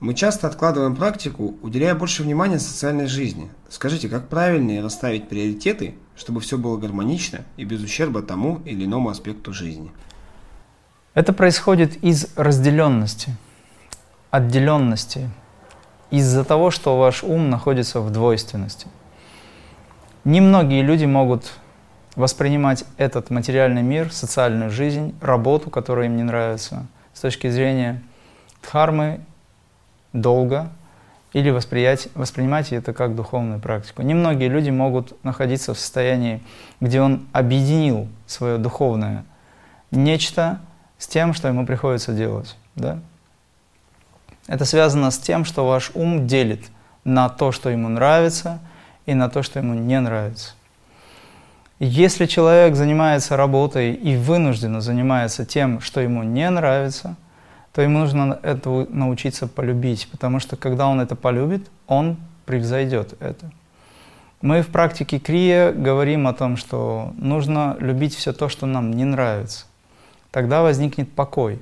Мы 0.00 0.14
часто 0.14 0.46
откладываем 0.46 0.94
практику, 0.94 1.56
уделяя 1.60 1.94
больше 1.96 2.22
внимания 2.22 2.60
социальной 2.60 3.06
жизни. 3.06 3.50
Скажите, 3.68 4.08
как 4.08 4.28
правильнее 4.28 4.80
расставить 4.80 5.28
приоритеты, 5.28 5.96
чтобы 6.16 6.40
все 6.40 6.56
было 6.56 6.76
гармонично 6.76 7.40
и 7.56 7.64
без 7.64 7.82
ущерба 7.82 8.22
тому 8.22 8.60
или 8.64 8.84
иному 8.84 9.08
аспекту 9.08 9.52
жизни? 9.52 9.90
Это 11.14 11.32
происходит 11.32 11.96
из 12.04 12.28
разделенности, 12.36 13.36
отделенности, 14.30 15.30
из-за 16.12 16.44
того, 16.44 16.70
что 16.70 16.96
ваш 16.96 17.24
ум 17.24 17.50
находится 17.50 18.00
в 18.00 18.12
двойственности. 18.12 18.86
Немногие 20.22 20.82
люди 20.82 21.06
могут 21.06 21.54
воспринимать 22.14 22.84
этот 22.98 23.30
материальный 23.30 23.82
мир, 23.82 24.12
социальную 24.12 24.70
жизнь, 24.70 25.12
работу, 25.20 25.70
которая 25.70 26.06
им 26.06 26.16
не 26.16 26.22
нравится, 26.22 26.86
с 27.14 27.20
точки 27.20 27.50
зрения 27.50 28.00
дхармы 28.62 29.20
долго 30.12 30.70
или 31.32 31.50
восприять, 31.50 32.08
воспринимать 32.14 32.72
это 32.72 32.92
как 32.92 33.14
духовную 33.14 33.60
практику. 33.60 34.02
Немногие 34.02 34.48
люди 34.48 34.70
могут 34.70 35.22
находиться 35.24 35.74
в 35.74 35.78
состоянии, 35.78 36.42
где 36.80 37.00
он 37.00 37.26
объединил 37.32 38.08
свое 38.26 38.58
духовное 38.58 39.24
нечто 39.90 40.60
с 40.98 41.06
тем, 41.06 41.34
что 41.34 41.48
ему 41.48 41.66
приходится 41.66 42.12
делать. 42.12 42.56
Да? 42.74 42.98
Это 44.46 44.64
связано 44.64 45.10
с 45.10 45.18
тем, 45.18 45.44
что 45.44 45.66
ваш 45.66 45.90
ум 45.94 46.26
делит 46.26 46.62
на 47.04 47.28
то, 47.28 47.52
что 47.52 47.70
ему 47.70 47.88
нравится, 47.88 48.58
и 49.06 49.14
на 49.14 49.30
то, 49.30 49.42
что 49.42 49.58
ему 49.58 49.74
не 49.74 49.98
нравится. 50.00 50.52
Если 51.78 52.26
человек 52.26 52.74
занимается 52.74 53.36
работой 53.36 53.94
и 53.94 54.16
вынужденно 54.16 54.80
занимается 54.80 55.46
тем, 55.46 55.80
что 55.80 56.00
ему 56.00 56.22
не 56.22 56.48
нравится– 56.50 57.16
то 57.72 57.82
ему 57.82 58.00
нужно 58.00 58.38
это 58.42 58.86
научиться 58.90 59.46
полюбить, 59.46 60.08
потому 60.10 60.40
что 60.40 60.56
когда 60.56 60.88
он 60.88 61.00
это 61.00 61.16
полюбит, 61.16 61.70
он 61.86 62.16
превзойдет 62.46 63.14
это. 63.20 63.50
Мы 64.40 64.62
в 64.62 64.68
практике 64.68 65.18
крия 65.18 65.72
говорим 65.72 66.26
о 66.28 66.32
том, 66.32 66.56
что 66.56 67.12
нужно 67.16 67.76
любить 67.80 68.14
все 68.14 68.32
то, 68.32 68.48
что 68.48 68.66
нам 68.66 68.92
не 68.92 69.04
нравится. 69.04 69.66
Тогда 70.30 70.62
возникнет 70.62 71.12
покой. 71.12 71.60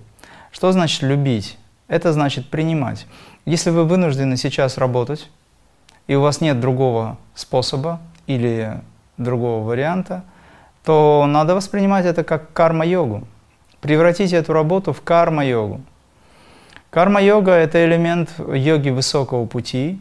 Что 0.53 0.73
значит 0.73 1.03
любить? 1.03 1.59
Это 1.89 2.13
значит 2.13 2.51
принимать. 2.51 3.07
Если 3.45 3.71
вы 3.71 3.85
вынуждены 3.85 4.37
сейчас 4.37 4.77
работать, 4.77 5.31
и 6.07 6.15
у 6.15 6.21
вас 6.21 6.41
нет 6.41 6.61
другого 6.61 7.17
способа 7.35 8.01
или 8.27 8.81
другого 9.17 9.65
варианта, 9.65 10.25
то 10.85 11.25
надо 11.27 11.55
воспринимать 11.55 12.05
это 12.07 12.25
как 12.25 12.53
карма-йогу. 12.53 13.27
Превратите 13.81 14.37
эту 14.37 14.53
работу 14.53 14.93
в 14.93 15.03
карма-йогу. 15.03 15.81
Карма-йога– 16.97 17.53
это 17.53 17.85
элемент 17.85 18.31
йоги 18.39 18.89
высокого 18.89 19.45
пути, 19.45 20.01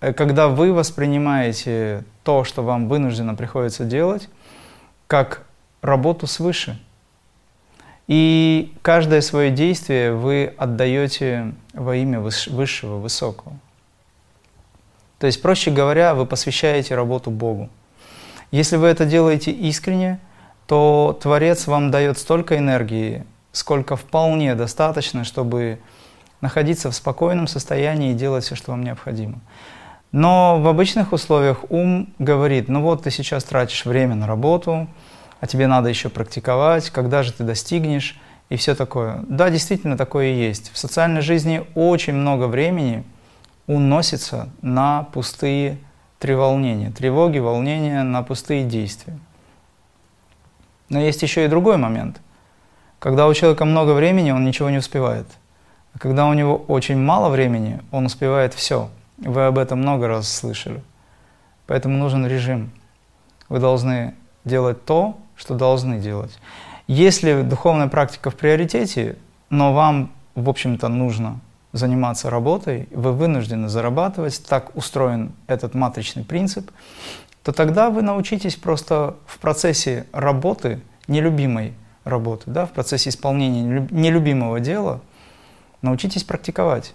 э, 0.00 0.14
когда 0.14 0.48
вы 0.48 0.72
воспринимаете 0.72 2.04
то, 2.24 2.44
что 2.44 2.62
вам 2.62 2.88
вынужденно 2.88 3.34
приходится 3.34 3.84
делать, 3.84 4.30
как 5.08 5.42
работу 5.82 6.26
свыше. 6.26 6.80
И 8.08 8.72
каждое 8.80 9.20
свое 9.20 9.50
действие 9.50 10.14
вы 10.14 10.54
отдаете 10.56 11.52
во 11.74 11.96
имя 11.96 12.18
высшего, 12.20 12.96
высокого. 12.96 13.54
То 15.18 15.26
есть, 15.26 15.42
проще 15.42 15.70
говоря, 15.70 16.14
вы 16.14 16.24
посвящаете 16.24 16.94
работу 16.94 17.30
Богу. 17.30 17.68
Если 18.50 18.76
вы 18.76 18.86
это 18.86 19.04
делаете 19.04 19.50
искренне, 19.50 20.18
то 20.66 21.18
Творец 21.20 21.66
вам 21.66 21.90
дает 21.90 22.16
столько 22.16 22.56
энергии, 22.56 23.26
сколько 23.52 23.96
вполне 23.96 24.54
достаточно, 24.54 25.24
чтобы 25.24 25.78
находиться 26.42 26.90
в 26.90 26.94
спокойном 26.94 27.46
состоянии 27.46 28.10
и 28.10 28.14
делать 28.14 28.44
все, 28.44 28.54
что 28.54 28.72
вам 28.72 28.82
необходимо. 28.82 29.40
Но 30.10 30.60
в 30.60 30.68
обычных 30.68 31.14
условиях 31.14 31.64
ум 31.70 32.12
говорит, 32.18 32.68
ну 32.68 32.82
вот 32.82 33.04
ты 33.04 33.10
сейчас 33.10 33.44
тратишь 33.44 33.86
время 33.86 34.14
на 34.14 34.26
работу, 34.26 34.88
а 35.40 35.46
тебе 35.46 35.66
надо 35.66 35.88
еще 35.88 36.10
практиковать, 36.10 36.90
когда 36.90 37.22
же 37.22 37.32
ты 37.32 37.44
достигнешь 37.44 38.20
и 38.50 38.56
все 38.56 38.74
такое. 38.74 39.24
Да, 39.28 39.48
действительно 39.48 39.96
такое 39.96 40.26
и 40.26 40.34
есть. 40.34 40.70
В 40.74 40.78
социальной 40.78 41.22
жизни 41.22 41.64
очень 41.74 42.12
много 42.12 42.44
времени 42.44 43.04
уносится 43.66 44.50
на 44.60 45.04
пустые 45.14 45.78
треволнения, 46.18 46.90
тревоги, 46.90 47.38
волнения, 47.38 48.02
на 48.02 48.22
пустые 48.22 48.64
действия. 48.64 49.18
Но 50.90 51.00
есть 51.00 51.22
еще 51.22 51.46
и 51.46 51.48
другой 51.48 51.78
момент. 51.78 52.20
Когда 52.98 53.26
у 53.26 53.34
человека 53.34 53.64
много 53.64 53.92
времени, 53.92 54.32
он 54.32 54.44
ничего 54.44 54.68
не 54.70 54.78
успевает– 54.78 55.26
а 55.94 55.98
когда 55.98 56.26
у 56.26 56.34
него 56.34 56.56
очень 56.68 56.96
мало 56.96 57.28
времени, 57.28 57.80
он 57.90 58.06
успевает 58.06 58.54
все. 58.54 58.88
Вы 59.18 59.46
об 59.46 59.58
этом 59.58 59.80
много 59.80 60.08
раз 60.08 60.32
слышали. 60.32 60.82
Поэтому 61.66 61.96
нужен 61.96 62.26
режим. 62.26 62.70
Вы 63.48 63.60
должны 63.60 64.14
делать 64.44 64.84
то, 64.84 65.18
что 65.36 65.54
должны 65.54 65.98
делать. 65.98 66.38
Если 66.86 67.42
духовная 67.42 67.88
практика 67.88 68.30
в 68.30 68.34
приоритете, 68.34 69.16
но 69.50 69.72
вам, 69.72 70.10
в 70.34 70.48
общем-то, 70.48 70.88
нужно 70.88 71.40
заниматься 71.72 72.28
работой, 72.28 72.88
вы 72.90 73.12
вынуждены 73.12 73.68
зарабатывать, 73.68 74.44
так 74.46 74.74
устроен 74.76 75.32
этот 75.46 75.74
матричный 75.74 76.24
принцип, 76.24 76.70
то 77.42 77.52
тогда 77.52 77.90
вы 77.90 78.02
научитесь 78.02 78.56
просто 78.56 79.16
в 79.26 79.38
процессе 79.38 80.06
работы, 80.12 80.80
нелюбимой 81.06 81.74
работы, 82.04 82.44
да, 82.46 82.66
в 82.66 82.72
процессе 82.72 83.10
исполнения 83.10 83.86
нелюбимого 83.90 84.58
дела– 84.58 85.00
Научитесь 85.82 86.22
практиковать. 86.22 86.94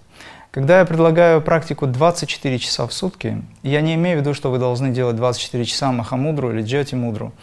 Когда 0.52 0.80
я 0.80 0.86
предлагаю 0.86 1.42
практику 1.42 1.88
24 1.88 2.58
часа 2.58 2.88
в 2.88 2.94
сутки, 2.94 3.44
я 3.62 3.82
не 3.82 3.96
имею 3.96 4.18
в 4.18 4.22
виду, 4.22 4.34
что 4.34 4.50
вы 4.50 4.60
должны 4.60 4.92
делать 4.92 5.18
24 5.18 5.66
часа 5.66 5.92
махамудру 5.92 6.52
или 6.52 6.62
джати 6.62 6.96
мудру, 6.96 7.34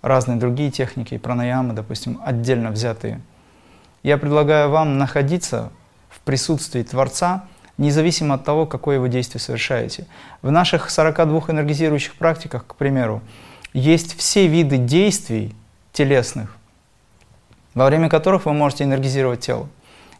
разные 0.00 0.38
другие 0.38 0.70
техники, 0.70 1.18
пранаямы, 1.18 1.74
допустим, 1.74 2.20
отдельно 2.24 2.70
взятые. 2.70 3.20
Я 4.04 4.16
предлагаю 4.16 4.70
вам 4.70 4.96
находиться 4.96 5.70
в 6.08 6.20
присутствии 6.20 6.84
Творца, 6.84 7.46
независимо 7.78 8.36
от 8.36 8.44
того, 8.44 8.64
какое 8.64 9.00
вы 9.00 9.08
действие 9.08 9.40
совершаете. 9.40 10.06
В 10.40 10.52
наших 10.52 10.88
42 10.88 11.40
энергизирующих 11.48 12.14
практиках, 12.14 12.64
к 12.64 12.76
примеру, 12.76 13.22
есть 13.72 14.16
все 14.16 14.46
виды 14.46 14.76
действий 14.76 15.54
телесных, 15.92 16.56
во 17.74 17.86
время 17.86 18.08
которых 18.08 18.46
вы 18.46 18.52
можете 18.52 18.84
энергизировать 18.84 19.40
тело. 19.40 19.68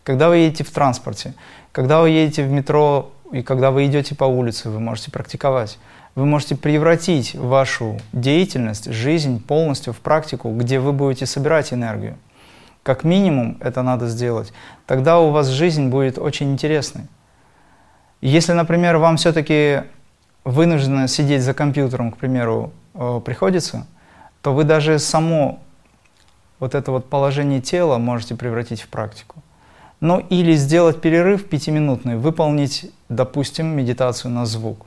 Когда 0.04 0.28
вы 0.28 0.38
едете 0.38 0.64
в 0.64 0.70
транспорте, 0.70 1.34
когда 1.70 2.00
вы 2.00 2.10
едете 2.10 2.44
в 2.44 2.50
метро 2.50 3.12
и 3.30 3.42
когда 3.42 3.70
вы 3.70 3.86
идете 3.86 4.14
по 4.14 4.24
улице, 4.24 4.68
вы 4.68 4.80
можете 4.80 5.10
практиковать. 5.10 5.78
Вы 6.14 6.26
можете 6.26 6.56
превратить 6.56 7.34
вашу 7.34 7.98
деятельность, 8.12 8.92
жизнь 8.92 9.42
полностью 9.42 9.94
в 9.94 10.00
практику, 10.00 10.50
где 10.50 10.78
вы 10.78 10.92
будете 10.92 11.24
собирать 11.24 11.72
энергию. 11.72 12.18
Как 12.82 13.04
минимум 13.04 13.56
это 13.60 13.82
надо 13.82 14.08
сделать. 14.08 14.52
Тогда 14.86 15.20
у 15.20 15.30
вас 15.30 15.46
жизнь 15.46 15.88
будет 15.88 16.18
очень 16.18 16.52
интересной. 16.52 17.06
Если, 18.20 18.52
например, 18.52 18.98
вам 18.98 19.16
все-таки 19.16 19.84
вынуждено 20.44 21.08
сидеть 21.08 21.42
за 21.42 21.54
компьютером, 21.54 22.12
к 22.12 22.18
примеру, 22.18 22.72
э, 22.94 23.20
приходится, 23.24 23.86
то 24.42 24.52
вы 24.52 24.64
даже 24.64 24.98
само 24.98 25.60
вот 26.58 26.74
это 26.74 26.90
вот 26.90 27.08
положение 27.08 27.60
тела 27.60 27.98
можете 27.98 28.34
превратить 28.34 28.82
в 28.82 28.88
практику. 28.88 29.42
Ну 30.02 30.18
или 30.18 30.54
сделать 30.54 31.00
перерыв 31.00 31.48
пятиминутный, 31.48 32.16
выполнить, 32.16 32.90
допустим, 33.08 33.68
медитацию 33.68 34.32
на 34.32 34.46
звук. 34.46 34.84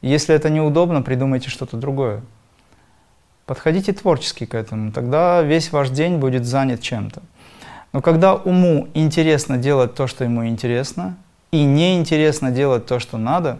Если 0.00 0.32
это 0.32 0.48
неудобно, 0.48 1.02
придумайте 1.02 1.50
что-то 1.50 1.76
другое. 1.76 2.22
Подходите 3.46 3.92
творчески 3.92 4.46
к 4.46 4.54
этому, 4.54 4.92
тогда 4.92 5.42
весь 5.42 5.72
ваш 5.72 5.90
день 5.90 6.18
будет 6.18 6.44
занят 6.46 6.80
чем-то. 6.80 7.20
Но 7.92 8.00
когда 8.00 8.36
уму 8.36 8.86
интересно 8.94 9.58
делать 9.58 9.96
то, 9.96 10.06
что 10.06 10.22
ему 10.22 10.46
интересно, 10.46 11.16
и 11.50 11.64
неинтересно 11.64 12.52
делать 12.52 12.86
то, 12.86 13.00
что 13.00 13.18
надо, 13.18 13.58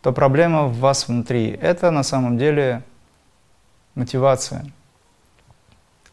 то 0.00 0.12
проблема 0.12 0.62
в 0.62 0.78
вас 0.78 1.08
внутри. 1.08 1.50
Это 1.60 1.90
на 1.90 2.02
самом 2.02 2.38
деле 2.38 2.82
мотивация. 3.94 4.64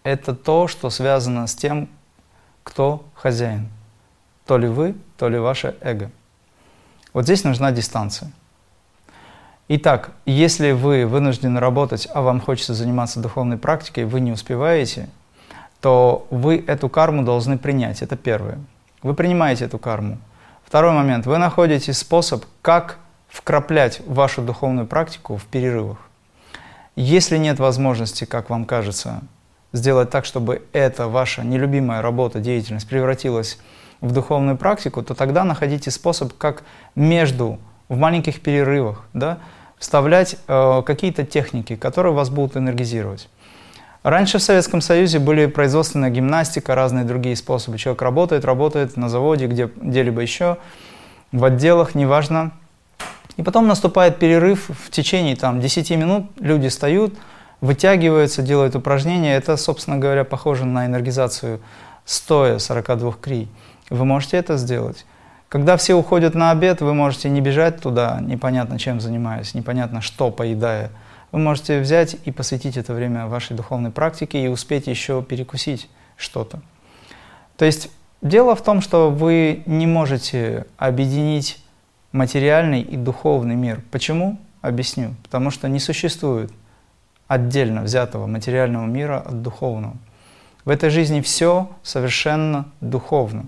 Это 0.03 0.35
то, 0.35 0.67
что 0.67 0.89
связано 0.89 1.47
с 1.47 1.55
тем, 1.55 1.87
кто 2.65 3.05
хозяин. 3.15 3.69
То 4.45 4.57
ли 4.57 4.67
вы, 4.67 4.95
то 5.17 5.29
ли 5.29 5.37
ваше 5.37 5.75
эго. 5.81 6.11
Вот 7.13 7.23
здесь 7.23 7.43
нужна 7.43 7.71
дистанция. 7.71 8.31
Итак, 9.69 10.11
если 10.25 10.71
вы 10.71 11.05
вынуждены 11.05 11.59
работать, 11.59 12.07
а 12.13 12.21
вам 12.21 12.41
хочется 12.41 12.73
заниматься 12.73 13.19
духовной 13.19 13.57
практикой, 13.57 14.05
вы 14.05 14.19
не 14.19 14.31
успеваете, 14.31 15.09
то 15.79 16.27
вы 16.29 16.63
эту 16.67 16.89
карму 16.89 17.23
должны 17.23 17.57
принять. 17.57 18.01
Это 18.01 18.17
первое. 18.17 18.59
Вы 19.01 19.13
принимаете 19.13 19.65
эту 19.65 19.77
карму. 19.77 20.17
Второй 20.65 20.91
момент. 20.91 21.25
Вы 21.25 21.37
находите 21.37 21.93
способ, 21.93 22.45
как 22.61 22.97
вкраплять 23.29 24.01
вашу 24.05 24.41
духовную 24.41 24.85
практику 24.85 25.37
в 25.37 25.45
перерывах. 25.45 25.97
Если 26.95 27.37
нет 27.37 27.59
возможности, 27.59 28.25
как 28.25 28.49
вам 28.49 28.65
кажется, 28.65 29.21
сделать 29.71 30.09
так, 30.09 30.25
чтобы 30.25 30.61
эта 30.71 31.07
ваша 31.07 31.43
нелюбимая 31.43 32.01
работа, 32.01 32.39
деятельность 32.39 32.87
превратилась 32.87 33.57
духовную 34.11 34.57
практику, 34.57 35.01
то 35.01 35.13
тогда 35.13 35.43
находите 35.43 35.91
способ, 35.91 36.33
как 36.37 36.63
между, 36.95 37.59
в 37.87 37.97
маленьких 37.97 38.41
перерывах, 38.41 39.05
да, 39.13 39.37
вставлять 39.77 40.37
э, 40.47 40.81
какие-то 40.85 41.25
техники, 41.25 41.75
которые 41.75 42.13
вас 42.13 42.29
будут 42.29 42.57
энергизировать. 42.57 43.29
Раньше 44.03 44.37
в 44.37 44.43
Советском 44.43 44.81
Союзе 44.81 45.19
были 45.19 45.45
производственная 45.45 46.09
гимнастика, 46.09 46.75
разные 46.75 47.05
другие 47.05 47.37
способы. 47.37 47.77
Человек 47.77 48.01
работает, 48.01 48.43
работает 48.43 48.97
на 48.97 49.07
заводе, 49.07 49.47
где, 49.47 49.69
где-либо 49.75 50.21
еще, 50.21 50.57
в 51.31 51.45
отделах, 51.45 51.95
неважно. 51.95 52.51
И 53.37 53.43
потом 53.43 53.67
наступает 53.67 54.19
перерыв 54.19 54.69
в 54.69 54.91
течение 54.91 55.37
там, 55.37 55.61
10 55.61 55.91
минут, 55.91 56.25
люди 56.39 56.67
встают, 56.67 57.13
вытягиваются, 57.61 58.41
делают 58.41 58.75
упражнения. 58.75 59.35
Это, 59.35 59.55
собственно 59.55 59.97
говоря, 59.97 60.25
похоже 60.25 60.65
на 60.65 60.85
энергизацию 60.85 61.61
стоя 62.05 62.59
42 62.59 63.13
крий. 63.21 63.47
Вы 63.93 64.05
можете 64.05 64.37
это 64.37 64.57
сделать. 64.57 65.05
Когда 65.49 65.77
все 65.77 65.93
уходят 65.93 66.33
на 66.33 66.49
обед, 66.49 66.81
вы 66.81 66.95
можете 66.95 67.29
не 67.29 67.41
бежать 67.41 67.79
туда, 67.79 68.19
непонятно 68.21 68.79
чем 68.79 68.99
занимаясь, 68.99 69.53
непонятно 69.53 70.01
что 70.01 70.31
поедая. 70.31 70.89
Вы 71.31 71.37
можете 71.37 71.79
взять 71.79 72.17
и 72.25 72.31
посвятить 72.31 72.75
это 72.75 72.95
время 72.95 73.27
вашей 73.27 73.55
духовной 73.55 73.91
практике 73.91 74.43
и 74.43 74.47
успеть 74.47 74.87
еще 74.87 75.21
перекусить 75.21 75.91
что-то. 76.17 76.59
То 77.55 77.65
есть 77.65 77.91
дело 78.23 78.55
в 78.55 78.63
том, 78.63 78.81
что 78.81 79.11
вы 79.11 79.61
не 79.67 79.85
можете 79.85 80.65
объединить 80.77 81.63
материальный 82.11 82.81
и 82.81 82.97
духовный 82.97 83.55
мир. 83.55 83.83
Почему? 83.91 84.39
Объясню. 84.61 85.13
Потому 85.21 85.51
что 85.51 85.69
не 85.69 85.79
существует 85.79 86.51
отдельно 87.27 87.83
взятого 87.83 88.25
материального 88.25 88.87
мира 88.87 89.19
от 89.19 89.43
духовного. 89.43 89.97
В 90.65 90.71
этой 90.71 90.89
жизни 90.89 91.21
все 91.21 91.69
совершенно 91.83 92.65
духовно. 92.81 93.45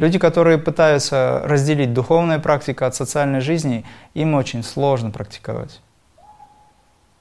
Люди, 0.00 0.18
которые 0.18 0.56
пытаются 0.56 1.42
разделить 1.44 1.92
духовную 1.92 2.40
практику 2.40 2.86
от 2.86 2.94
социальной 2.94 3.42
жизни, 3.42 3.84
им 4.14 4.34
очень 4.34 4.62
сложно 4.62 5.10
практиковать. 5.10 5.82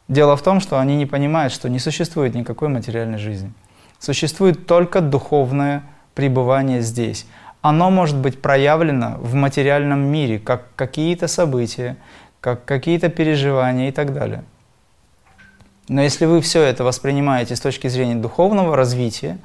Дело 0.08 0.38
в 0.38 0.42
том, 0.42 0.62
что 0.62 0.80
они 0.80 0.96
не 0.96 1.06
понимают, 1.06 1.52
что 1.52 1.68
не 1.68 1.80
существует 1.80 2.36
никакой 2.36 2.70
материальной 2.70 3.18
жизни. 3.18 3.52
Существует 4.00 4.66
только 4.66 5.02
духовное 5.02 5.84
пребывание 6.16 6.80
здесь. 6.80 7.26
Оно 7.62 7.92
может 7.92 8.16
быть 8.16 8.42
проявлено 8.42 9.18
в 9.20 9.34
материальном 9.34 10.00
мире, 10.00 10.40
как 10.40 10.74
какие-то 10.78 11.28
события, 11.28 11.98
как 12.40 12.64
какие-то 12.64 13.10
переживания 13.10 13.90
и 13.90 13.92
так 13.92 14.14
далее. 14.14 14.46
Но 15.90 16.02
если 16.02 16.24
вы 16.24 16.40
все 16.40 16.62
это 16.62 16.86
воспринимаете 16.86 17.58
с 17.58 17.60
точки 17.60 17.90
зрения 17.90 18.16
духовного 18.16 18.78
развития, 18.78 19.38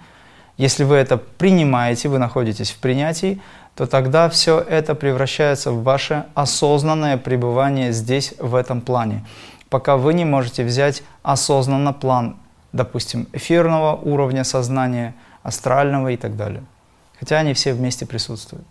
если 0.56 0.84
вы 0.84 0.96
это 0.96 1.16
принимаете, 1.16 2.08
вы 2.08 2.18
находитесь 2.18 2.70
в 2.70 2.78
принятии, 2.78 3.40
то 3.74 3.86
тогда 3.86 4.28
все 4.28 4.60
это 4.60 4.94
превращается 4.94 5.72
в 5.72 5.82
ваше 5.82 6.26
осознанное 6.34 7.16
пребывание 7.16 7.92
здесь, 7.92 8.34
в 8.38 8.54
этом 8.54 8.80
плане. 8.80 9.24
Пока 9.68 9.96
вы 9.96 10.14
не 10.14 10.24
можете 10.24 10.64
взять 10.64 11.02
осознанно 11.22 11.92
план, 11.92 12.36
допустим, 12.72 13.26
эфирного 13.32 13.96
уровня 13.96 14.44
сознания, 14.44 15.14
астрального 15.42 16.12
и 16.12 16.16
так 16.16 16.36
далее. 16.36 16.62
Хотя 17.18 17.38
они 17.38 17.52
все 17.54 17.72
вместе 17.72 18.06
присутствуют. 18.06 18.64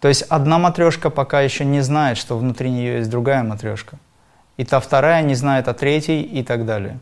То 0.00 0.08
есть 0.08 0.22
одна 0.22 0.58
матрешка 0.58 1.10
пока 1.10 1.42
еще 1.42 1.66
не 1.66 1.82
знает, 1.82 2.16
что 2.16 2.38
внутри 2.38 2.70
нее 2.70 2.98
есть 2.98 3.10
другая 3.10 3.42
матрешка. 3.42 3.98
И 4.56 4.64
та 4.64 4.80
вторая 4.80 5.22
не 5.22 5.34
знает 5.34 5.68
о 5.68 5.74
третьей 5.74 6.22
и 6.22 6.42
так 6.42 6.64
далее. 6.64 6.98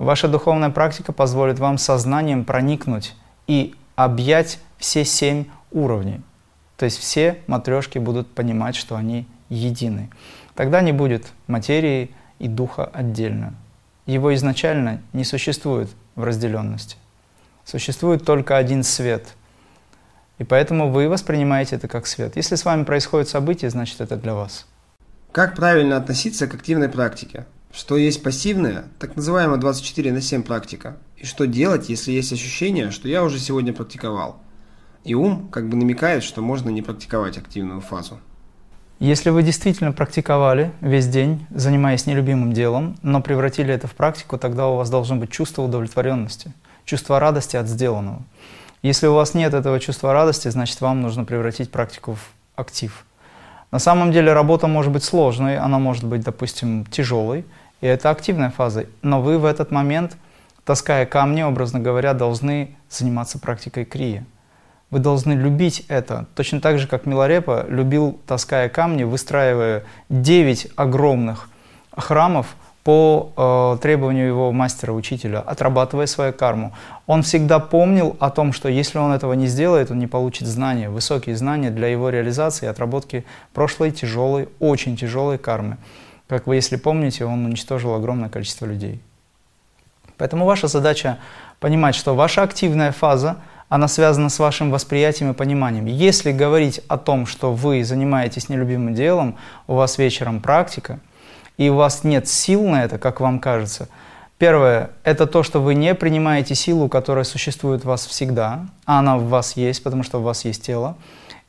Ваша 0.00 0.28
духовная 0.28 0.70
практика 0.70 1.12
позволит 1.12 1.58
вам 1.58 1.76
сознанием 1.76 2.46
проникнуть 2.46 3.14
и 3.46 3.74
объять 3.96 4.58
все 4.78 5.04
семь 5.04 5.44
уровней. 5.70 6.22
То 6.78 6.86
есть 6.86 6.98
все 6.98 7.42
матрешки 7.46 7.98
будут 7.98 8.26
понимать, 8.26 8.76
что 8.76 8.96
они 8.96 9.28
едины. 9.50 10.08
Тогда 10.54 10.80
не 10.80 10.92
будет 10.92 11.26
материи 11.48 12.12
и 12.38 12.48
духа 12.48 12.86
отдельно. 12.86 13.52
Его 14.06 14.34
изначально 14.34 15.02
не 15.12 15.24
существует 15.24 15.90
в 16.14 16.24
разделенности. 16.24 16.96
Существует 17.66 18.24
только 18.24 18.56
один 18.56 18.84
свет. 18.84 19.34
И 20.38 20.44
поэтому 20.44 20.88
вы 20.88 21.10
воспринимаете 21.10 21.76
это 21.76 21.88
как 21.88 22.06
свет. 22.06 22.36
Если 22.36 22.54
с 22.54 22.64
вами 22.64 22.84
происходит 22.84 23.28
событие, 23.28 23.68
значит 23.68 24.00
это 24.00 24.16
для 24.16 24.32
вас. 24.32 24.66
Как 25.30 25.56
правильно 25.56 25.98
относиться 25.98 26.46
к 26.46 26.54
активной 26.54 26.88
практике? 26.88 27.44
Что 27.72 27.96
есть 27.96 28.22
пассивная, 28.22 28.84
так 28.98 29.14
называемая 29.14 29.58
24 29.58 30.12
на 30.12 30.20
7 30.20 30.42
практика, 30.42 30.96
и 31.16 31.24
что 31.24 31.46
делать, 31.46 31.88
если 31.88 32.10
есть 32.10 32.32
ощущение, 32.32 32.90
что 32.90 33.08
я 33.08 33.22
уже 33.22 33.38
сегодня 33.38 33.72
практиковал. 33.72 34.40
И 35.04 35.14
ум 35.14 35.48
как 35.50 35.68
бы 35.68 35.76
намекает, 35.76 36.24
что 36.24 36.42
можно 36.42 36.68
не 36.68 36.82
практиковать 36.82 37.38
активную 37.38 37.80
фазу. 37.80 38.18
Если 38.98 39.30
вы 39.30 39.42
действительно 39.42 39.92
практиковали 39.92 40.72
весь 40.80 41.06
день, 41.06 41.46
занимаясь 41.50 42.06
нелюбимым 42.06 42.52
делом, 42.52 42.98
но 43.02 43.22
превратили 43.22 43.72
это 43.72 43.86
в 43.86 43.94
практику, 43.94 44.36
тогда 44.36 44.66
у 44.68 44.76
вас 44.76 44.90
должно 44.90 45.16
быть 45.16 45.30
чувство 45.30 45.62
удовлетворенности, 45.62 46.52
чувство 46.84 47.18
радости 47.18 47.56
от 47.56 47.66
сделанного. 47.66 48.22
Если 48.82 49.06
у 49.06 49.14
вас 49.14 49.32
нет 49.32 49.54
этого 49.54 49.78
чувства 49.78 50.12
радости, 50.12 50.48
значит 50.48 50.80
вам 50.80 51.00
нужно 51.00 51.24
превратить 51.24 51.70
практику 51.70 52.14
в 52.14 52.32
актив. 52.56 53.06
На 53.70 53.78
самом 53.78 54.10
деле 54.10 54.32
работа 54.32 54.66
может 54.66 54.92
быть 54.92 55.04
сложной, 55.04 55.56
она 55.56 55.78
может 55.78 56.04
быть, 56.04 56.22
допустим, 56.22 56.84
тяжелой, 56.84 57.44
и 57.80 57.86
это 57.86 58.10
активная 58.10 58.50
фаза. 58.50 58.86
Но 59.02 59.22
вы 59.22 59.38
в 59.38 59.44
этот 59.44 59.70
момент, 59.70 60.16
таская 60.64 61.06
камни, 61.06 61.42
образно 61.42 61.80
говоря, 61.80 62.14
должны 62.14 62.76
заниматься 62.88 63.38
практикой 63.38 63.84
крии. 63.84 64.24
Вы 64.90 64.98
должны 64.98 65.34
любить 65.34 65.84
это. 65.88 66.26
Точно 66.34 66.60
так 66.60 66.78
же, 66.78 66.88
как 66.88 67.06
Миларепа 67.06 67.64
любил, 67.68 68.20
таская 68.26 68.68
камни, 68.68 69.04
выстраивая 69.04 69.84
9 70.08 70.72
огромных 70.74 71.48
храмов 71.96 72.56
по 72.82 73.32
э, 73.36 73.82
требованию 73.82 74.26
его 74.26 74.52
мастера-учителя, 74.52 75.40
отрабатывая 75.40 76.06
свою 76.06 76.32
карму. 76.32 76.72
Он 77.06 77.22
всегда 77.22 77.58
помнил 77.58 78.16
о 78.20 78.30
том, 78.30 78.52
что 78.52 78.68
если 78.68 78.98
он 78.98 79.12
этого 79.12 79.34
не 79.34 79.46
сделает, 79.46 79.90
он 79.90 79.98
не 79.98 80.06
получит 80.06 80.48
знания, 80.48 80.88
высокие 80.88 81.36
знания 81.36 81.70
для 81.70 81.88
его 81.88 82.08
реализации 82.08 82.66
и 82.66 82.68
отработки 82.68 83.24
прошлой 83.52 83.90
тяжелой, 83.90 84.48
очень 84.58 84.96
тяжелой 84.96 85.36
кармы. 85.38 85.76
Как 86.30 86.46
вы, 86.46 86.54
если 86.54 86.76
помните, 86.76 87.24
он 87.24 87.44
уничтожил 87.44 87.92
огромное 87.92 88.28
количество 88.28 88.64
людей. 88.64 89.00
Поэтому 90.16 90.44
ваша 90.44 90.68
задача 90.68 91.18
понимать, 91.58 91.96
что 91.96 92.14
ваша 92.14 92.44
активная 92.44 92.92
фаза, 92.92 93.38
она 93.68 93.88
связана 93.88 94.28
с 94.28 94.38
вашим 94.38 94.70
восприятием 94.70 95.32
и 95.32 95.34
пониманием. 95.34 95.86
Если 95.86 96.30
говорить 96.30 96.82
о 96.86 96.98
том, 96.98 97.26
что 97.26 97.52
вы 97.52 97.82
занимаетесь 97.82 98.48
нелюбимым 98.48 98.94
делом, 98.94 99.38
у 99.66 99.74
вас 99.74 99.98
вечером 99.98 100.40
практика, 100.40 101.00
и 101.56 101.68
у 101.68 101.74
вас 101.74 102.04
нет 102.04 102.28
сил 102.28 102.64
на 102.64 102.84
это, 102.84 102.98
как 102.98 103.20
вам 103.20 103.40
кажется, 103.40 103.88
Первое– 104.38 104.92
это 105.04 105.26
то, 105.26 105.42
что 105.42 105.60
вы 105.60 105.74
не 105.74 105.94
принимаете 105.94 106.54
силу, 106.54 106.88
которая 106.88 107.24
существует 107.24 107.82
в 107.82 107.88
вас 107.88 108.06
всегда, 108.06 108.66
а 108.86 109.00
она 109.00 109.18
в 109.18 109.24
вас 109.24 109.56
есть, 109.56 109.82
потому 109.82 110.02
что 110.02 110.20
у 110.20 110.22
вас 110.22 110.46
есть 110.46 110.64
тело. 110.64 110.96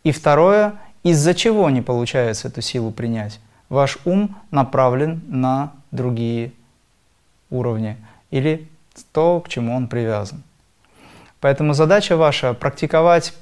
И 0.04 0.12
второе– 0.12 0.74
из-за 1.04 1.34
чего 1.34 1.70
не 1.70 1.82
получается 1.82 2.50
эту 2.50 2.62
силу 2.62 2.92
принять 2.92 3.40
ваш 3.72 3.98
ум 4.04 4.36
направлен 4.52 5.22
на 5.30 5.72
другие 5.92 6.52
уровни 7.50 7.96
или 8.30 8.68
то, 9.14 9.40
к 9.40 9.48
чему 9.48 9.74
он 9.74 9.88
привязан. 9.88 10.44
Поэтому 11.40 11.74
задача 11.74 12.18
ваша 12.18 12.54
практиковать 12.54 13.34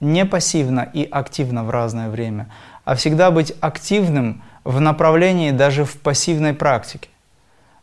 не 0.00 0.26
пассивно 0.26 0.80
и 0.92 1.04
активно 1.04 1.62
в 1.62 1.70
разное 1.70 2.10
время, 2.10 2.48
а 2.84 2.96
всегда 2.96 3.30
быть 3.30 3.54
активным 3.60 4.42
в 4.64 4.80
направлении 4.80 5.52
даже 5.52 5.84
в 5.84 6.00
пассивной 6.00 6.52
практике. 6.52 7.08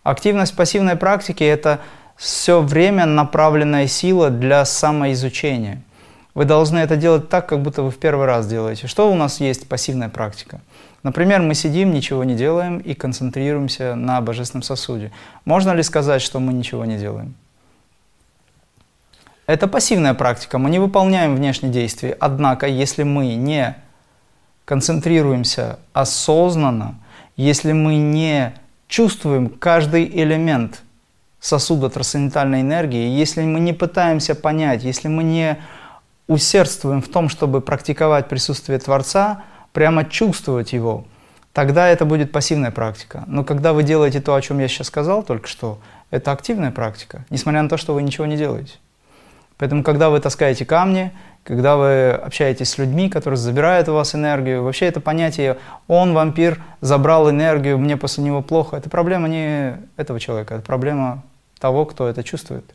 Активность 0.04 0.58
пассивной 0.58 0.98
практики– 0.98 1.44
это 1.46 1.80
все 2.18 2.62
время 2.62 3.06
направленная 3.06 3.88
сила 3.88 4.30
для 4.30 4.66
самоизучения. 4.66 5.82
Вы 6.34 6.46
должны 6.46 6.80
это 6.80 6.96
делать 6.96 7.30
так, 7.30 7.48
как 7.48 7.62
будто 7.62 7.84
вы 7.84 7.92
в 7.92 7.98
первый 7.98 8.26
раз 8.26 8.48
делаете. 8.48 8.88
Что 8.88 9.12
у 9.12 9.16
нас 9.16 9.40
есть 9.40 9.68
пассивная 9.68 10.10
практика? 10.10 10.62
Например, 11.04 11.42
мы 11.42 11.54
сидим, 11.54 11.94
ничего 11.94 12.24
не 12.24 12.34
делаем 12.34 12.80
и 12.80 12.94
концентрируемся 12.94 13.96
на 13.96 14.20
божественном 14.22 14.64
сосуде. 14.64 15.12
Можно 15.46 15.72
ли 15.72 15.84
сказать, 15.84 16.22
что 16.22 16.40
мы 16.40 16.54
ничего 16.54 16.86
не 16.86 16.98
делаем? 16.98 17.36
Это 19.46 19.68
пассивная 19.68 20.14
практика, 20.14 20.58
мы 20.58 20.70
не 20.70 20.80
выполняем 20.80 21.36
внешние 21.36 21.72
действия. 21.72 22.16
Однако, 22.20 22.66
если 22.66 23.04
мы 23.04 23.36
не 23.36 23.76
концентрируемся 24.66 25.80
осознанно, 25.92 26.96
если 27.36 27.74
мы 27.74 27.98
не 27.98 28.54
чувствуем 28.88 29.50
каждый 29.50 30.06
элемент 30.06 30.82
сосуда 31.42 31.90
трансцендентальной 31.90 32.62
энергии, 32.62 33.10
если 33.10 33.42
мы 33.42 33.60
не 33.60 33.74
пытаемся 33.74 34.34
понять, 34.34 34.84
если 34.84 35.10
мы 35.10 35.24
не 35.24 35.58
усердствуем 36.28 37.02
в 37.02 37.08
том, 37.08 37.30
чтобы 37.30 37.62
практиковать 37.62 38.30
присутствие 38.30 38.80
Творца, 38.80 39.44
прямо 39.72 40.06
чувствовать 40.06 40.74
его, 40.74 41.06
тогда 41.52 41.88
это 41.88 42.06
будет 42.06 42.32
пассивная 42.32 42.72
практика. 42.72 43.24
Но 43.28 43.44
когда 43.44 43.74
вы 43.74 43.84
делаете 43.84 44.22
то, 44.22 44.36
о 44.36 44.42
чем 44.42 44.60
я 44.60 44.68
сейчас 44.68 44.88
сказал 44.88 45.24
только 45.24 45.48
что, 45.48 45.80
это 46.12 46.32
активная 46.32 46.72
практика, 46.72 47.26
несмотря 47.30 47.62
на 47.62 47.70
то, 47.70 47.78
что 47.78 47.94
вы 47.94 48.04
ничего 48.04 48.26
не 48.26 48.38
делаете. 48.38 48.74
Поэтому, 49.58 49.84
когда 49.84 50.10
вы 50.10 50.20
таскаете 50.20 50.66
камни, 50.66 51.12
когда 51.44 51.76
вы 51.76 52.12
общаетесь 52.12 52.70
с 52.70 52.78
людьми, 52.78 53.10
которые 53.10 53.38
забирают 53.38 53.90
у 53.90 53.94
вас 53.94 54.16
энергию, 54.16 54.64
вообще 54.64 54.86
это 54.86 55.00
понятие 55.00 55.58
«он, 55.88 56.14
вампир, 56.14 56.62
забрал 56.82 57.30
энергию, 57.30 57.78
мне 57.78 57.98
после 57.98 58.24
него 58.24 58.42
плохо», 58.42 58.78
это 58.78 58.90
проблема 58.90 59.28
не 59.28 59.78
этого 59.98 60.20
человека, 60.20 60.56
это 60.56 60.64
проблема 60.64 61.24
того, 61.60 61.86
кто 61.86 62.08
это 62.08 62.24
чувствует. 62.24 62.66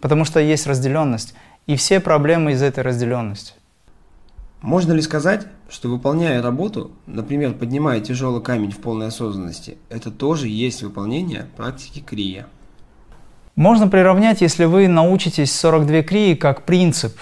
Потому 0.00 0.24
что 0.24 0.40
есть 0.40 0.66
разделенность, 0.66 1.34
и 1.70 1.76
все 1.76 2.00
проблемы 2.00 2.52
из 2.52 2.62
этой 2.62 2.82
разделенности. 2.82 3.52
Можно 4.60 4.92
ли 4.92 5.02
сказать, 5.02 5.46
что 5.68 5.88
выполняя 5.88 6.42
работу, 6.42 6.90
например, 7.06 7.54
поднимая 7.54 8.00
тяжелый 8.00 8.42
камень 8.42 8.72
в 8.72 8.78
полной 8.78 9.06
осознанности, 9.06 9.78
это 9.88 10.10
тоже 10.10 10.48
есть 10.48 10.82
выполнение 10.82 11.46
практики 11.56 12.00
крия? 12.00 12.46
Можно 13.54 13.86
приравнять, 13.86 14.40
если 14.40 14.64
вы 14.64 14.88
научитесь 14.88 15.54
42 15.54 16.02
крии 16.02 16.34
как 16.34 16.64
принцип 16.64 17.16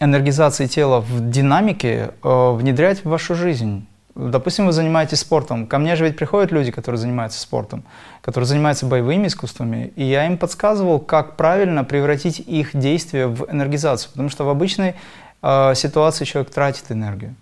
энергизации 0.00 0.66
тела 0.66 1.00
в 1.00 1.30
динамике 1.30 2.10
э, 2.24 2.52
внедрять 2.54 3.04
в 3.04 3.08
вашу 3.08 3.36
жизнь. 3.36 3.86
Допустим, 4.14 4.66
вы 4.66 4.72
занимаетесь 4.72 5.20
спортом. 5.20 5.66
Ко 5.66 5.78
мне 5.78 5.96
же 5.96 6.04
ведь 6.04 6.16
приходят 6.16 6.52
люди, 6.52 6.70
которые 6.70 6.98
занимаются 6.98 7.40
спортом, 7.40 7.82
которые 8.20 8.46
занимаются 8.46 8.84
боевыми 8.84 9.26
искусствами, 9.26 9.92
и 9.96 10.04
я 10.04 10.26
им 10.26 10.36
подсказывал, 10.36 11.00
как 11.00 11.36
правильно 11.36 11.82
превратить 11.82 12.38
их 12.40 12.76
действия 12.76 13.26
в 13.26 13.50
энергизацию. 13.50 14.10
Потому 14.10 14.28
что 14.28 14.44
в 14.44 14.50
обычной 14.50 14.96
э, 15.40 15.74
ситуации 15.74 16.26
человек 16.26 16.52
тратит 16.52 16.90
энергию. 16.90 17.34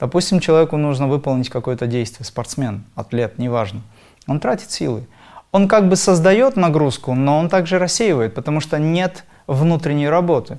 Допустим, 0.00 0.40
человеку 0.40 0.76
нужно 0.78 1.08
выполнить 1.08 1.50
какое-то 1.50 1.86
действие, 1.86 2.24
спортсмен, 2.24 2.84
атлет, 2.94 3.38
неважно. 3.38 3.82
Он 4.26 4.40
тратит 4.40 4.70
силы. 4.70 5.06
Он 5.52 5.68
как 5.68 5.88
бы 5.88 5.96
создает 5.96 6.56
нагрузку, 6.56 7.14
но 7.14 7.38
он 7.38 7.48
также 7.48 7.78
рассеивает, 7.78 8.34
потому 8.34 8.60
что 8.60 8.78
нет 8.78 9.24
внутренней 9.46 10.08
работы. 10.08 10.58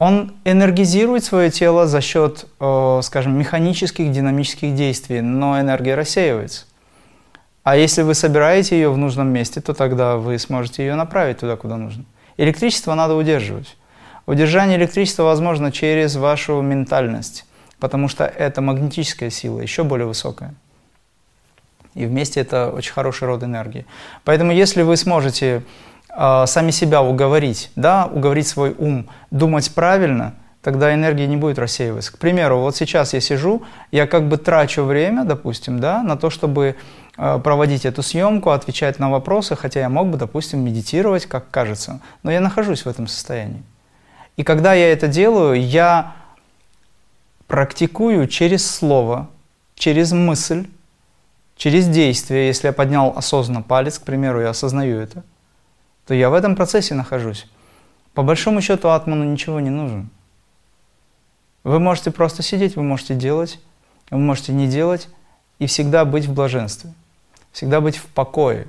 Он 0.00 0.32
энергизирует 0.46 1.24
свое 1.24 1.50
тело 1.50 1.86
за 1.86 2.00
счет, 2.00 2.46
э, 2.58 3.00
скажем, 3.02 3.38
механических, 3.38 4.10
динамических 4.10 4.74
действий, 4.74 5.20
но 5.20 5.60
энергия 5.60 5.94
рассеивается. 5.94 6.64
А 7.64 7.76
если 7.76 8.00
вы 8.00 8.14
собираете 8.14 8.76
ее 8.76 8.90
в 8.90 8.96
нужном 8.96 9.28
месте, 9.28 9.60
то 9.60 9.74
тогда 9.74 10.16
вы 10.16 10.38
сможете 10.38 10.86
ее 10.86 10.94
направить 10.94 11.40
туда, 11.40 11.56
куда 11.56 11.76
нужно. 11.76 12.06
Электричество 12.38 12.94
надо 12.94 13.14
удерживать. 13.14 13.76
Удержание 14.24 14.78
электричества 14.78 15.24
возможно 15.24 15.70
через 15.70 16.16
вашу 16.16 16.62
ментальность, 16.62 17.44
потому 17.78 18.08
что 18.08 18.24
это 18.24 18.62
магнетическая 18.62 19.28
сила, 19.28 19.60
еще 19.60 19.84
более 19.84 20.06
высокая. 20.06 20.54
И 21.94 22.06
вместе 22.06 22.40
это 22.40 22.70
очень 22.70 22.92
хороший 22.92 23.28
род 23.28 23.42
энергии. 23.42 23.84
Поэтому 24.24 24.50
если 24.50 24.80
вы 24.80 24.96
сможете 24.96 25.62
сами 26.16 26.70
себя 26.70 27.02
уговорить, 27.02 27.70
да, 27.76 28.06
уговорить 28.06 28.48
свой 28.48 28.74
ум 28.76 29.08
думать 29.30 29.72
правильно, 29.74 30.34
тогда 30.62 30.92
энергия 30.94 31.26
не 31.26 31.36
будет 31.36 31.58
рассеиваться. 31.58 32.12
К 32.12 32.18
примеру, 32.18 32.58
вот 32.58 32.76
сейчас 32.76 33.14
я 33.14 33.20
сижу, 33.20 33.62
я 33.90 34.06
как 34.06 34.28
бы 34.28 34.36
трачу 34.36 34.82
время, 34.82 35.24
допустим, 35.24 35.80
да, 35.80 36.02
на 36.02 36.16
то, 36.16 36.30
чтобы 36.30 36.76
э, 37.16 37.40
проводить 37.42 37.86
эту 37.86 38.02
съемку, 38.02 38.50
отвечать 38.50 38.98
на 38.98 39.10
вопросы, 39.10 39.56
хотя 39.56 39.80
я 39.80 39.88
мог 39.88 40.08
бы, 40.08 40.18
допустим, 40.18 40.60
медитировать, 40.60 41.26
как 41.26 41.50
кажется, 41.50 42.00
но 42.22 42.30
я 42.30 42.40
нахожусь 42.40 42.84
в 42.84 42.88
этом 42.88 43.06
состоянии. 43.06 43.62
И 44.36 44.42
когда 44.42 44.74
я 44.74 44.92
это 44.92 45.08
делаю, 45.08 45.60
я 45.60 46.14
практикую 47.46 48.26
через 48.28 48.68
слово, 48.68 49.28
через 49.74 50.12
мысль, 50.12 50.66
через 51.56 51.88
действие, 51.88 52.46
если 52.46 52.68
я 52.68 52.72
поднял 52.72 53.12
осознанно 53.16 53.62
палец, 53.62 53.98
к 53.98 54.02
примеру, 54.02 54.40
я 54.40 54.50
осознаю 54.50 55.00
это, 55.00 55.24
то 56.06 56.14
я 56.14 56.30
в 56.30 56.34
этом 56.34 56.56
процессе 56.56 56.94
нахожусь. 56.94 57.46
По 58.14 58.22
большому 58.22 58.60
счету 58.60 58.88
атману 58.88 59.24
ничего 59.24 59.60
не 59.60 59.70
нужно. 59.70 60.06
Вы 61.62 61.78
можете 61.78 62.10
просто 62.10 62.42
сидеть, 62.42 62.76
вы 62.76 62.82
можете 62.82 63.14
делать, 63.14 63.60
вы 64.10 64.18
можете 64.18 64.52
не 64.52 64.66
делать 64.66 65.08
и 65.58 65.66
всегда 65.66 66.04
быть 66.04 66.26
в 66.26 66.34
блаженстве, 66.34 66.92
всегда 67.52 67.80
быть 67.80 67.96
в 67.96 68.06
покое. 68.06 68.66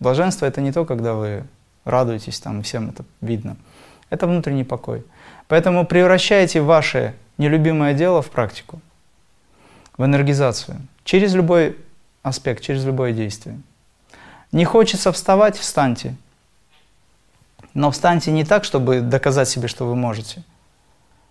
Блаженство– 0.00 0.46
это 0.46 0.60
не 0.60 0.72
то, 0.72 0.84
когда 0.84 1.14
вы 1.14 1.44
радуетесь, 1.84 2.40
там 2.40 2.62
всем 2.62 2.90
это 2.90 3.04
видно– 3.20 3.56
это 4.14 4.26
внутренний 4.26 4.64
покой. 4.64 5.04
Поэтому 5.48 5.86
превращайте 5.86 6.60
ваше 6.60 7.14
нелюбимое 7.36 7.94
дело 7.94 8.22
в 8.22 8.30
практику, 8.30 8.80
в 9.98 10.04
энергизацию, 10.04 10.80
через 11.04 11.34
любой 11.34 11.76
аспект, 12.22 12.62
через 12.62 12.84
любое 12.84 13.12
действие. 13.12 13.58
Не 14.52 14.64
хочется 14.64 15.12
вставать, 15.12 15.58
встаньте. 15.58 16.14
Но 17.74 17.90
встаньте 17.90 18.30
не 18.30 18.44
так, 18.44 18.64
чтобы 18.64 19.00
доказать 19.00 19.48
себе, 19.48 19.68
что 19.68 19.86
вы 19.86 19.96
можете. 19.96 20.42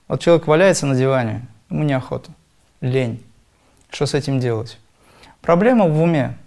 Вот 0.08 0.22
человек 0.22 0.46
валяется 0.46 0.86
на 0.86 0.96
диване, 0.96 1.48
ему 1.70 1.84
неохота, 1.84 2.32
лень. 2.82 3.24
Что 3.90 4.06
с 4.06 4.14
этим 4.14 4.40
делать? 4.40 4.78
Проблема 5.42 5.88
в 5.88 6.02
уме. 6.02 6.38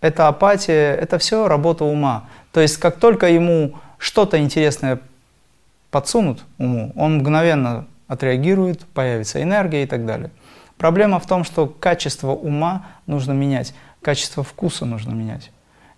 Это 0.00 0.28
апатия, 0.28 0.94
это 0.94 1.18
все 1.18 1.48
работа 1.48 1.84
ума. 1.84 2.28
То 2.52 2.60
есть 2.60 2.78
как 2.78 2.98
только 2.98 3.28
ему 3.28 3.74
что-то 3.98 4.38
интересное 4.38 5.00
подсунут 5.90 6.44
уму, 6.56 6.92
он 6.96 7.18
мгновенно 7.18 7.86
отреагирует, 8.06 8.86
появится 8.86 9.42
энергия 9.42 9.82
и 9.82 9.86
так 9.86 10.06
далее. 10.06 10.30
Проблема 10.78 11.18
в 11.18 11.26
том, 11.26 11.44
что 11.44 11.66
качество 11.66 12.30
ума 12.30 12.86
нужно 13.06 13.32
менять, 13.32 13.74
качество 14.00 14.42
вкуса 14.44 14.84
нужно 14.86 15.12
менять. 15.12 15.50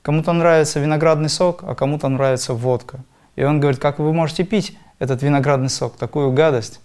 Кому-то 0.02 0.32
нравится 0.32 0.80
виноградный 0.80 1.28
сок, 1.28 1.62
а 1.62 1.74
кому-то 1.74 2.08
нравится 2.08 2.54
водка. 2.54 3.00
И 3.36 3.44
он 3.44 3.60
говорит, 3.60 3.80
как 3.80 3.98
вы 3.98 4.12
можете 4.12 4.44
пить 4.44 4.76
этот 4.98 5.22
виноградный 5.22 5.68
сок, 5.70 5.96
такую 5.96 6.32
гадость? 6.32 6.80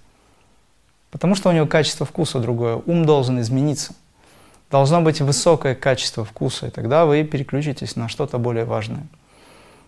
Потому 1.12 1.36
что 1.36 1.50
у 1.50 1.54
него 1.54 1.66
качество 1.66 2.06
вкуса 2.06 2.40
другое. 2.40 2.82
Ум 2.86 3.06
должен 3.06 3.40
измениться. 3.40 3.94
Должно 4.70 5.02
быть 5.02 5.22
высокое 5.22 5.76
качество 5.76 6.26
вкуса, 6.26 6.68
и 6.68 6.70
тогда 6.70 7.06
вы 7.06 7.24
переключитесь 7.24 7.96
на 7.96 8.10
что-то 8.10 8.38
более 8.38 8.66
важное. 8.66 9.08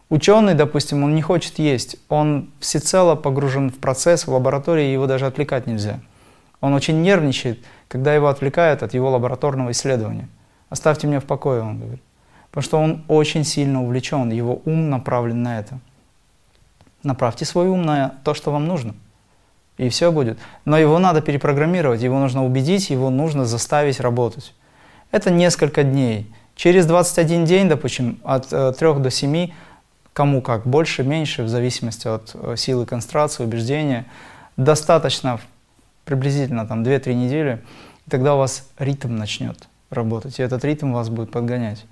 Ученый, 0.10 0.54
допустим, 0.54 1.04
он 1.04 1.16
не 1.16 1.22
хочет 1.22 1.60
есть, 1.60 1.98
он 2.08 2.50
всецело 2.62 3.16
погружен 3.16 3.72
в 3.72 3.78
процесс 3.80 4.26
в 4.26 4.32
лаборатории, 4.32 4.86
его 4.86 5.06
даже 5.06 5.26
отвлекать 5.26 5.68
нельзя. 5.68 6.00
Он 6.62 6.74
очень 6.74 7.02
нервничает, 7.02 7.60
когда 7.90 8.16
его 8.16 8.30
отвлекают 8.30 8.84
от 8.84 8.94
его 8.94 9.10
лабораторного 9.12 9.72
исследования. 9.72 10.30
«Оставьте 10.70 11.08
меня 11.08 11.20
в 11.20 11.26
покое», 11.26 11.62
он 11.62 11.80
говорит. 11.80 12.02
Потому 12.50 12.64
что 12.64 12.80
он 12.80 13.04
очень 13.10 13.44
сильно 13.44 13.84
увлечен, 13.84 14.32
его 14.32 14.62
ум 14.64 14.90
направлен 14.90 15.44
на 15.44 15.60
это. 15.60 15.80
Направьте 17.04 17.46
свой 17.46 17.68
ум 17.68 17.84
на 17.84 18.16
то, 18.24 18.34
что 18.34 18.52
вам 18.52 18.68
нужно, 18.68 18.96
и 19.78 19.90
все 19.90 20.12
будет. 20.12 20.38
Но 20.66 20.78
его 20.78 21.00
надо 21.00 21.22
перепрограммировать, 21.22 22.02
его 22.02 22.20
нужно 22.20 22.46
убедить, 22.46 22.90
его 22.90 23.10
нужно 23.10 23.46
заставить 23.46 24.00
работать. 24.00 24.54
Это 25.12 25.32
несколько 25.32 25.84
дней. 25.84 26.32
Через 26.56 26.86
21 26.86 27.46
день, 27.46 27.70
допустим, 27.70 28.20
от 28.24 28.48
3 28.50 28.58
э, 28.58 29.00
до 29.00 29.12
7 29.12 29.50
кому 30.18 30.42
как, 30.42 30.66
больше, 30.66 31.04
меньше, 31.04 31.44
в 31.44 31.48
зависимости 31.48 32.08
от 32.08 32.32
э, 32.34 32.56
силы 32.58 32.88
концентрации, 32.88 33.44
убеждения. 33.44 34.08
Достаточно 34.58 35.40
приблизительно 36.06 36.66
там 36.66 36.82
2-3 36.82 37.14
недели, 37.14 37.64
и 38.08 38.10
тогда 38.10 38.34
у 38.34 38.40
вас 38.40 38.68
ритм 38.80 39.16
начнет 39.16 39.68
работать, 39.92 40.40
и 40.40 40.42
этот 40.42 40.66
ритм 40.66 40.92
вас 40.92 41.10
будет 41.10 41.30
подгонять. 41.30 41.86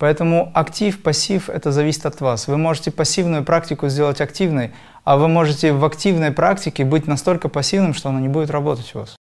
Поэтому 0.00 0.50
актив, 0.54 1.02
пассив– 1.02 1.50
это 1.50 1.72
зависит 1.72 2.06
от 2.06 2.22
вас. 2.22 2.48
Вы 2.48 2.56
можете 2.56 2.90
пассивную 2.90 3.44
практику 3.44 3.86
сделать 3.90 4.22
активной, 4.22 4.72
а 5.04 5.18
вы 5.18 5.28
можете 5.28 5.74
в 5.74 5.84
активной 5.84 6.32
практике 6.32 6.86
быть 6.86 7.06
настолько 7.06 7.50
пассивным, 7.50 7.92
что 7.92 8.08
она 8.08 8.18
не 8.18 8.28
будет 8.28 8.48
работать 8.48 8.94
у 8.94 9.00
вас. 9.00 9.16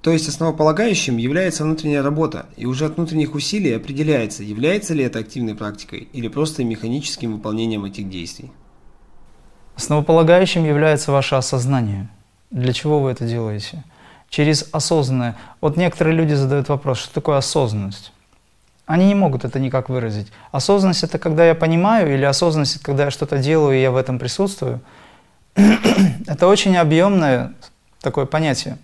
То 0.00 0.10
есть 0.10 0.28
основополагающим 0.28 1.18
является 1.18 1.62
внутренняя 1.62 2.02
работа, 2.02 2.46
и 2.56 2.66
уже 2.66 2.86
от 2.86 2.96
внутренних 2.96 3.36
усилий 3.36 3.70
определяется, 3.76 4.42
является 4.42 4.92
ли 4.92 5.04
это 5.04 5.20
активной 5.20 5.54
практикой 5.54 6.08
или 6.12 6.26
просто 6.26 6.64
механическим 6.64 7.34
выполнением 7.34 7.84
этих 7.84 8.10
действий. 8.10 8.50
Основополагающим 9.76 10.64
является 10.64 11.12
ваше 11.12 11.36
осознание. 11.36 12.08
Для 12.50 12.72
чего 12.72 12.98
вы 12.98 13.12
это 13.12 13.24
делаете? 13.24 13.84
Через 14.30 14.68
осознанное. 14.72 15.36
Вот 15.60 15.76
некоторые 15.76 16.16
люди 16.16 16.34
задают 16.34 16.68
вопрос, 16.70 16.98
что 16.98 17.14
такое 17.14 17.36
осознанность? 17.36 18.11
Они 18.86 19.06
не 19.06 19.14
могут 19.14 19.44
это 19.44 19.58
никак 19.58 19.88
выразить. 19.88 20.32
Осознанность– 20.50 21.02
это 21.04 21.18
когда 21.18 21.46
я 21.46 21.54
понимаю, 21.54 22.12
или 22.12 22.24
осознанность– 22.24 22.76
это 22.76 22.84
когда 22.84 23.04
я 23.04 23.10
что-то 23.10 23.38
делаю, 23.38 23.76
и 23.76 23.80
я 23.80 23.90
в 23.90 23.96
этом 23.96 24.18
присутствую. 24.18 24.80
это 26.26 26.48
очень 26.48 26.76
объемное 26.76 27.54
такое 28.00 28.26
понятие. 28.26 28.78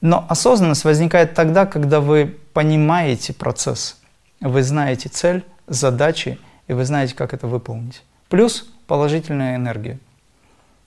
Но 0.00 0.26
осознанность 0.28 0.84
возникает 0.84 1.34
тогда, 1.34 1.66
когда 1.66 2.00
вы 2.00 2.38
понимаете 2.52 3.32
процесс, 3.32 3.98
вы 4.40 4.62
знаете 4.62 5.08
цель, 5.08 5.44
задачи, 5.66 6.38
и 6.66 6.72
вы 6.72 6.84
знаете, 6.84 7.14
как 7.14 7.34
это 7.34 7.46
выполнить. 7.46 8.02
Плюс 8.28 8.68
положительная 8.86 9.56
энергия. 9.56 9.98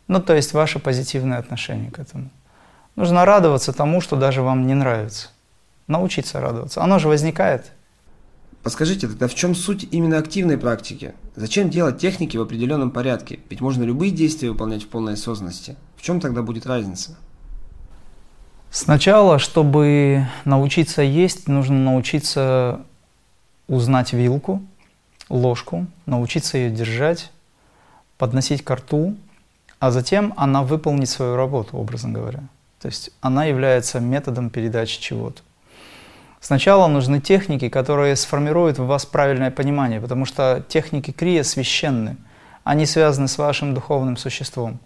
Ну, 0.07 0.21
то 0.21 0.33
есть 0.33 0.53
ваше 0.53 0.79
позитивное 0.79 1.37
отношение 1.37 1.91
к 1.91 1.99
этому. 1.99 2.29
Нужно 2.95 3.25
радоваться 3.25 3.73
тому, 3.73 4.01
что 4.01 4.15
даже 4.15 4.41
вам 4.41 4.67
не 4.67 4.73
нравится. 4.73 5.29
Научиться 5.87 6.41
радоваться. 6.41 6.81
Оно 6.81 6.99
же 6.99 7.07
возникает. 7.07 7.71
Подскажите, 8.63 9.07
тогда 9.07 9.27
в 9.27 9.35
чем 9.35 9.55
суть 9.55 9.89
именно 9.91 10.17
активной 10.17 10.57
практики? 10.57 11.13
Зачем 11.35 11.69
делать 11.69 11.97
техники 11.97 12.37
в 12.37 12.41
определенном 12.41 12.91
порядке? 12.91 13.41
Ведь 13.49 13.59
можно 13.59 13.83
любые 13.83 14.11
действия 14.11 14.51
выполнять 14.51 14.83
в 14.83 14.87
полной 14.87 15.13
осознанности. 15.13 15.75
В 15.97 16.01
чем 16.01 16.21
тогда 16.21 16.43
будет 16.43 16.65
разница? 16.65 17.17
Сначала, 18.71 19.37
чтобы 19.37 20.27
научиться 20.45 21.01
есть, 21.01 21.49
нужно 21.49 21.77
научиться 21.77 22.79
узнать 23.67 24.13
вилку, 24.13 24.63
ложку, 25.27 25.85
научиться 26.05 26.57
ее 26.57 26.71
держать, 26.71 27.31
подносить 28.17 28.63
к 28.63 28.71
рту, 28.71 29.17
а 29.79 29.91
затем 29.91 30.33
она 30.37 30.63
выполнит 30.63 31.09
свою 31.09 31.35
работу, 31.35 31.77
образно 31.77 32.13
говоря. 32.13 32.39
То 32.79 32.87
есть 32.87 33.11
она 33.19 33.43
является 33.43 33.99
методом 33.99 34.49
передачи 34.49 35.01
чего-то. 35.01 35.41
Сначала 36.43 36.87
нужны 36.87 37.21
техники, 37.21 37.69
которые 37.69 38.17
сформируют 38.17 38.77
в 38.77 38.85
вас 38.85 39.05
правильное 39.05 39.49
понимание, 39.49 40.01
потому 40.01 40.25
что 40.25 40.61
техники 40.67 41.11
крия 41.11 41.41
священны. 41.41 42.17
Они 42.65 42.85
связаны 42.85 43.29
с 43.29 43.37
вашим 43.37 43.73
духовным 43.73 44.17
существом. 44.17 44.79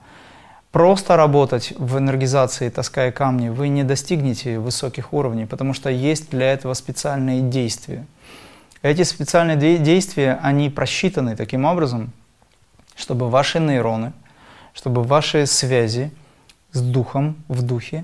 Просто 0.71 1.17
работать 1.17 1.73
в 1.75 1.97
энергизации, 1.97 2.69
таская 2.69 3.11
камни, 3.11 3.49
вы 3.49 3.69
не 3.69 3.83
достигнете 3.83 4.59
высоких 4.59 5.13
уровней, 5.13 5.47
потому 5.47 5.73
что 5.73 5.89
есть 5.89 6.29
для 6.29 6.53
этого 6.53 6.75
специальные 6.75 7.41
действия. 7.41 8.05
Эти 8.83 9.01
специальные 9.01 9.79
действия, 9.79 10.39
они 10.43 10.69
просчитаны 10.69 11.35
таким 11.35 11.65
образом, 11.65 12.11
чтобы 12.95 13.31
ваши 13.31 13.59
нейроны, 13.59 14.13
чтобы 14.75 15.01
ваши 15.01 15.47
связи 15.47 16.11
с 16.71 16.81
духом, 16.81 17.35
в 17.47 17.63
духе, 17.63 18.03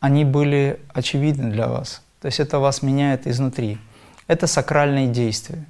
они 0.00 0.24
были 0.24 0.80
очевидны 0.92 1.52
для 1.52 1.68
вас. 1.68 2.02
То 2.20 2.26
есть 2.26 2.40
это 2.40 2.58
вас 2.58 2.82
меняет 2.82 3.26
изнутри. 3.26 3.78
Это 4.26 4.46
сакральные 4.46 5.08
действия. 5.08 5.64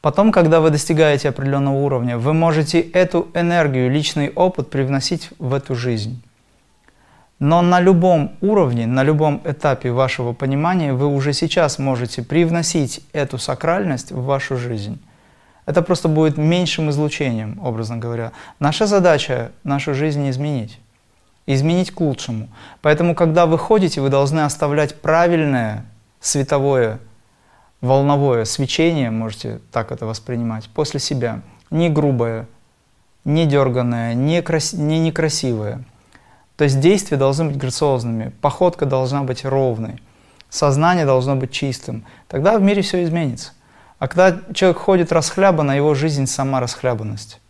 Потом, 0.00 0.30
когда 0.30 0.60
вы 0.60 0.70
достигаете 0.70 1.28
определенного 1.28 1.74
уровня, 1.74 2.16
вы 2.16 2.32
можете 2.32 2.80
эту 2.80 3.28
энергию, 3.34 3.90
личный 3.90 4.30
опыт 4.30 4.70
привносить 4.70 5.30
в 5.38 5.52
эту 5.52 5.74
жизнь. 5.74 6.22
Но 7.38 7.60
на 7.60 7.80
любом 7.80 8.36
уровне, 8.40 8.86
на 8.86 9.02
любом 9.02 9.42
этапе 9.44 9.90
вашего 9.90 10.32
понимания 10.32 10.94
вы 10.94 11.06
уже 11.06 11.32
сейчас 11.32 11.78
можете 11.78 12.22
привносить 12.22 13.00
эту 13.12 13.36
сакральность 13.36 14.12
в 14.12 14.22
вашу 14.24 14.56
жизнь. 14.56 15.02
Это 15.66 15.82
просто 15.82 16.08
будет 16.08 16.38
меньшим 16.38 16.88
излучением, 16.90 17.58
образно 17.62 17.96
говоря. 17.96 18.32
Наша 18.60 18.86
задача 18.86 19.50
нашу 19.64 19.94
жизнь 19.94 20.30
изменить 20.30 20.78
изменить 21.46 21.92
к 21.92 22.00
лучшему. 22.00 22.48
Поэтому, 22.82 23.14
когда 23.14 23.46
вы 23.46 23.58
ходите, 23.58 24.00
вы 24.00 24.08
должны 24.08 24.40
оставлять 24.40 25.00
правильное 25.00 25.86
световое, 26.20 26.98
волновое 27.80 28.44
свечение, 28.44 29.10
можете 29.10 29.60
так 29.70 29.92
это 29.92 30.06
воспринимать, 30.06 30.68
после 30.68 31.00
себя. 31.00 31.42
Не 31.70 31.88
грубое, 31.88 32.46
не 33.24 33.46
дерганное, 33.46 34.14
не, 34.14 34.42
крас... 34.42 34.72
не 34.72 34.98
некрасивое. 34.98 35.84
То 36.56 36.64
есть 36.64 36.80
действия 36.80 37.16
должны 37.16 37.46
быть 37.46 37.58
грациозными, 37.58 38.32
походка 38.40 38.86
должна 38.86 39.22
быть 39.22 39.44
ровной, 39.44 40.00
сознание 40.48 41.04
должно 41.04 41.36
быть 41.36 41.50
чистым. 41.50 42.04
Тогда 42.28 42.58
в 42.58 42.62
мире 42.62 42.82
все 42.82 43.04
изменится. 43.04 43.52
А 43.98 44.08
когда 44.08 44.40
человек 44.54 44.78
ходит 44.78 45.12
расхлябанно, 45.12 45.72
его 45.72 45.94
жизнь 45.94 46.26
сама 46.26 46.60
расхлябанность. 46.60 47.40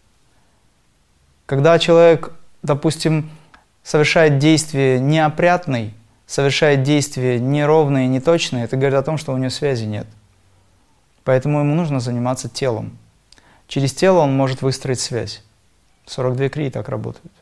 Когда 1.45 1.79
человек, 1.79 2.33
допустим, 2.63 3.31
совершает 3.87 4.39
действие 4.39 4.99
неопрятный, 4.99 5.95
совершает 6.27 6.83
действие 6.83 7.39
неровное 7.39 8.07
и 8.07 8.09
неточное, 8.09 8.65
это 8.65 8.77
говорит 8.77 8.99
о 8.99 9.03
том, 9.05 9.17
что 9.17 9.33
у 9.33 9.37
него 9.37 9.51
связи 9.51 9.85
нет. 9.85 10.09
Поэтому 11.23 11.61
ему 11.61 11.77
нужно 11.77 12.01
заниматься 12.01 12.49
телом. 12.49 12.99
Через 13.69 13.95
тело 13.95 14.19
он 14.19 14.37
может 14.37 14.61
выстроить 14.61 14.99
связь. 14.99 15.41
42 16.07 16.49
крии 16.49 16.69
так 16.69 16.89
работают. 16.89 17.33